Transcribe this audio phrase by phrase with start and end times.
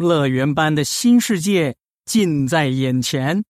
[0.00, 3.44] 乐园般的新世界近在眼前。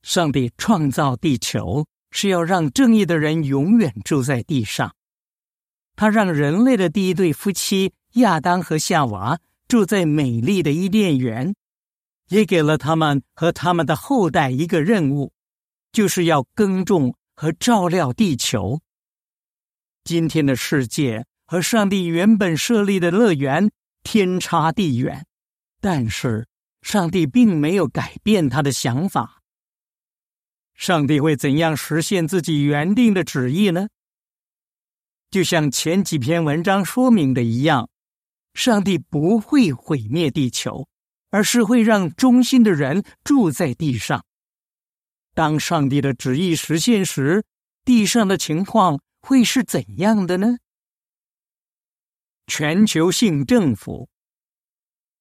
[0.00, 4.94] 上帝创造地球是要让正义的人永远住在地上。
[5.94, 9.38] 他让人类的第一对夫妻亚当和夏娃
[9.68, 11.54] 住在美丽的伊甸园，
[12.30, 15.34] 也给了他们和他们的后代一个任务，
[15.92, 18.80] 就是要耕种和照料地球。
[20.02, 23.70] 今天的世界和上帝原本设立的乐园
[24.02, 25.26] 天差地远，
[25.80, 26.46] 但是
[26.82, 29.42] 上帝并没有改变他的想法。
[30.74, 33.88] 上帝会怎样实现自己原定的旨意呢？
[35.30, 37.88] 就像前几篇文章说明的一样，
[38.54, 40.88] 上帝不会毁灭地球，
[41.30, 44.24] 而是会让忠心的人住在地上。
[45.34, 47.44] 当上帝的旨意实现时，
[47.84, 50.58] 地上的情况会是怎样的呢？
[52.46, 54.08] 全球性政府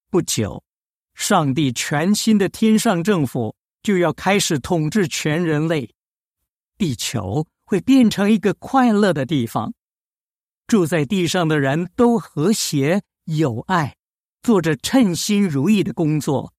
[0.09, 0.63] 不久，
[1.13, 5.93] 上帝全新的天上政府就要开始统治全人类，
[6.77, 9.73] 地球会变成一个快乐的地方。
[10.67, 13.95] 住在地上的人都和谐友爱，
[14.41, 16.53] 做着称心如意的工作。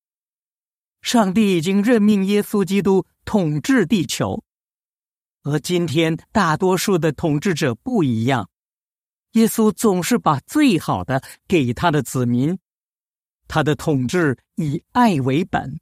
[1.03, 4.45] 上帝已经任命耶稣基督统治地球，
[5.43, 8.49] 和今天大多数的统治者不一样。
[9.33, 12.59] 耶稣总是把最好的给他的子民，
[13.49, 15.79] 他的统治以爱为本，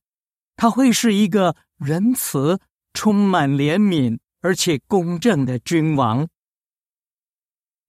[0.56, 2.60] 他会是一个仁慈、
[2.94, 6.28] 充满怜悯而且公正的君王。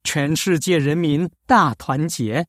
[0.03, 2.47] 全世界人民大团结，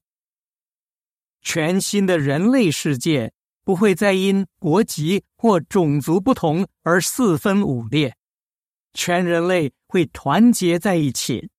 [1.43, 3.31] 全新的人类世界
[3.63, 8.17] 不会再因国籍或种族不同而四分五裂，
[8.95, 11.51] 全人类会团结在一起。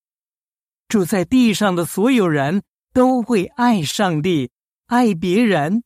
[0.94, 2.62] 住在地上的所有人
[2.94, 4.52] 都会爱上帝，
[4.86, 5.84] 爱别人，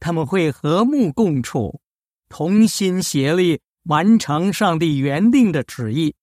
[0.00, 1.80] 他们会和睦共处，
[2.28, 6.16] 同心协力完成上帝原定的旨意，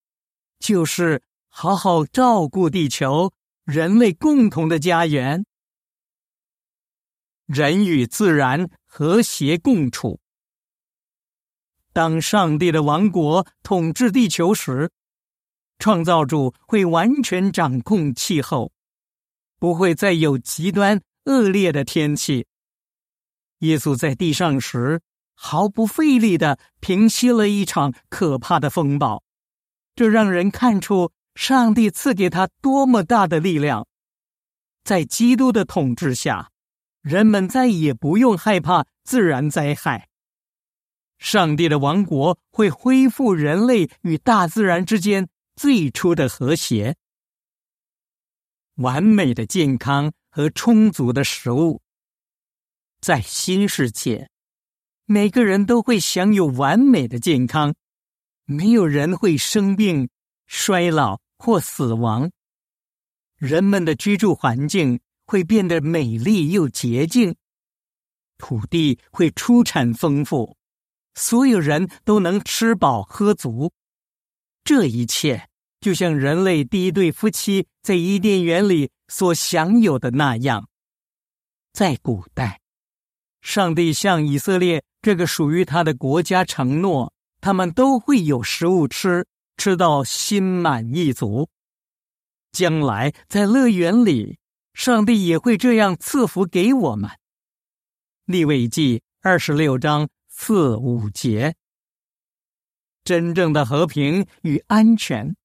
[0.60, 1.24] 就是。
[1.48, 3.32] 好好照顾地球，
[3.64, 5.46] 人类共同的家园。
[7.48, 10.20] 人与自然和谐共处。
[11.94, 14.92] 当上帝的王国统治地球时，
[15.80, 18.72] 创造主会完全掌控气候，
[19.58, 22.46] 不会再有极端恶劣的天气。
[23.60, 25.02] 耶稣在地上时，
[25.34, 29.24] 毫不费力的平息了一场可怕的风暴，
[29.96, 31.12] 这让人看出。
[31.36, 33.88] 上帝赐给他多么大的力量！
[34.84, 36.50] 在基督的统治下，
[37.02, 40.10] 人们再也不用害怕自然灾害。
[41.18, 45.30] 上帝的王国会恢复人类与大自然之间
[45.60, 46.96] 最初的和谐。
[48.76, 51.82] 完美的健康和充足的食物，
[53.02, 54.30] 在新世界，
[55.04, 57.76] 每个人都会享有完美的健康，
[58.46, 60.10] 没有人会生病、
[60.48, 61.20] 衰老。
[61.42, 62.30] 或死亡，
[63.38, 67.34] 人们的居住环境会变得美丽又洁净，
[68.38, 70.58] 土地会出产丰富，
[71.14, 73.72] 所有人都能吃饱喝足。
[74.66, 75.49] 这一切
[75.80, 80.68] 就像人类第一对夫妻在伊甸园里所享有的那样。
[81.74, 82.62] 在古代，
[83.42, 89.26] 上帝向以色列这个属于他的国家承诺，他们都会有食物吃。
[89.58, 91.50] 吃到心满意足，
[92.54, 94.40] 将来在乐园里，
[94.74, 97.10] 上帝也会这样赐福给我们。
[98.24, 101.58] 利未记二十六章四五节，
[103.04, 105.36] 真正的和平与安全，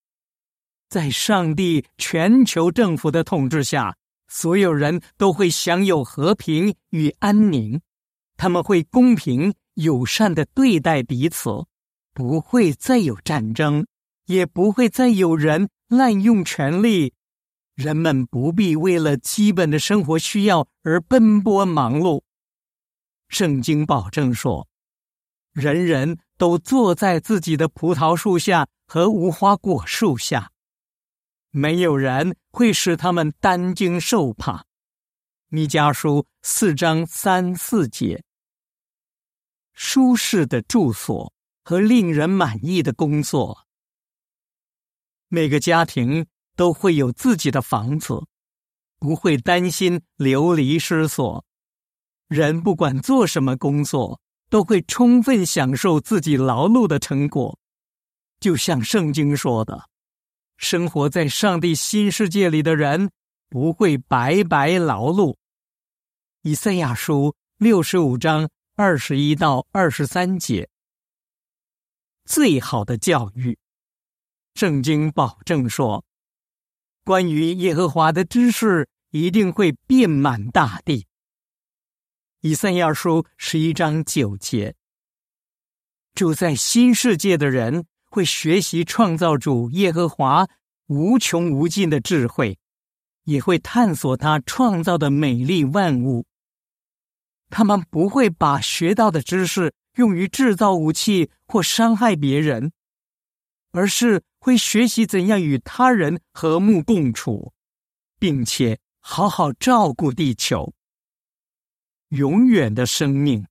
[0.95, 3.97] 在上帝全球政府的统治下，
[4.29, 7.81] 所有人都会享有和平与安宁，
[8.37, 11.51] 他们会公平友善的对待彼此，
[12.13, 13.85] 不会再有战争。
[14.27, 17.13] 也不会再有人滥用权力，
[17.75, 22.23] 人们不必为了基本的生活需要而奔波忙碌。
[23.29, 24.69] 圣经保证说，
[25.53, 30.53] 人人都坐在自己的葡萄树下和无花果树下，
[31.57, 34.65] 没有人会使他们担惊受怕。
[35.51, 38.25] 米迦书四章三四节，
[39.73, 43.69] 舒适的住所和令人满意的工作。
[45.29, 48.21] 每个家庭都会有自己的房子，
[48.99, 51.45] 不会担心流离失所。
[52.27, 57.57] 人不管做什么工作，都会充分享受自己劳碌的成果。
[58.41, 59.89] 就像圣经说的
[60.57, 63.11] ：“生活在上帝新世界里的人，
[63.49, 65.37] 不会白白劳碌。”
[66.43, 70.69] 以赛亚书六十五章二十一到二十三节。
[72.25, 73.59] 最好的教育，
[74.55, 76.05] 圣经保证说，
[77.05, 81.07] 关于耶和华的知识一定会遍满大地。
[82.41, 84.75] 以赛亚书十一章九节，
[86.15, 90.47] 住在新世界的人会学习创造主耶和华
[90.87, 92.57] 无穷无尽的智慧，
[93.25, 96.25] 也会探索他创造的美丽万物。
[97.51, 99.75] 他们不会把学到的知识。
[99.97, 102.73] 用于制造武器或伤害别人，
[103.71, 107.53] 而是会学习怎样与他人和睦共处，
[108.19, 110.75] 并且好好照顾地球。
[112.09, 113.47] 永远的生命，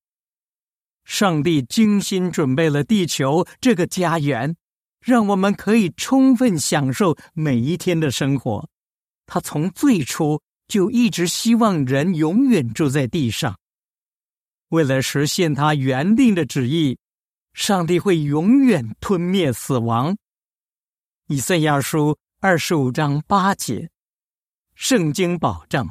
[1.04, 4.56] 上帝精心准备了地球这个家园，
[5.02, 8.70] 让我们可以充分享受每一天的生活。
[9.26, 13.58] 他从最初就一直希望人永远住在地上。
[14.70, 16.98] 为了实现他原定的旨意，
[17.54, 20.18] 上帝会永远吞灭死亡。
[21.28, 23.90] 以赛亚书二十五章八节，
[24.74, 25.88] 圣经保证，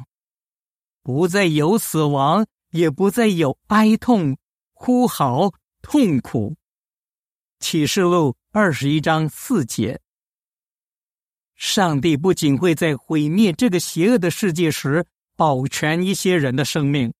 [1.01, 4.37] 不再有死亡，也不再有哀痛、
[4.85, 5.49] 哭嚎、
[5.81, 6.57] 痛苦。
[7.61, 10.01] 启示录二十一章四节，
[11.55, 15.05] 上帝不仅会在毁灭这个邪恶的世界时
[15.37, 17.13] 保全一些人的生命。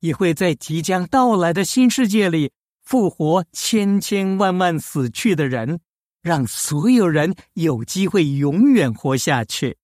[0.00, 2.52] 也会在即将到来的新世界里
[2.82, 5.80] 复活千千万万死去的人，
[6.20, 9.78] 让所有人有机会永远活下去。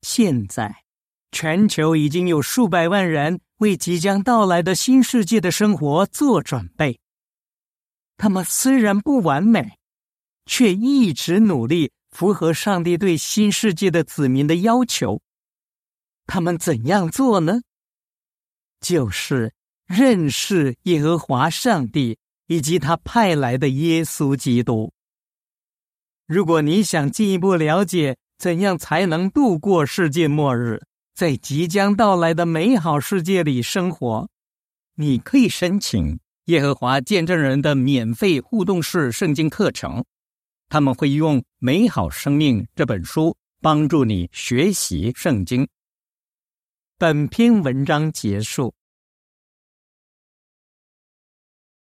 [0.00, 0.83] 现在，
[1.34, 7.00] 全球已经有数百万人为即将到来的新世界的生活做准备。
[8.16, 9.76] 他们虽然不完美，
[10.46, 15.20] 却一直努力符合上帝对新世界的子民的要求。
[16.24, 17.62] 他们怎样做呢？
[18.80, 19.52] 就是
[19.86, 22.16] 认识耶和华上帝
[22.46, 24.92] 以及他派来的耶稣基督。
[26.28, 30.80] 如果你想进一步了解怎样才能度过世界末日，
[31.14, 34.28] 在即将到来的美好世界里生活，
[34.96, 40.04] 你可以申请耶和华见证人的免费互动式圣经课程。
[40.68, 45.68] 他们会用《美好生命》这本书帮助你学习圣经。
[46.98, 48.74] 本篇文章结束。